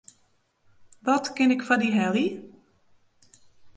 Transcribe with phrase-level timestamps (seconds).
[1.07, 2.29] Wat kin ik foar dy helje?